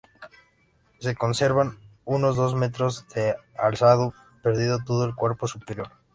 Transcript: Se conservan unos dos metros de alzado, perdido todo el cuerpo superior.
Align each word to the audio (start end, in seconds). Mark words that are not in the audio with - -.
Se 0.97 1.15
conservan 1.15 1.77
unos 2.05 2.35
dos 2.35 2.55
metros 2.55 3.05
de 3.09 3.35
alzado, 3.55 4.15
perdido 4.41 4.79
todo 4.83 5.05
el 5.05 5.13
cuerpo 5.13 5.45
superior. 5.47 5.91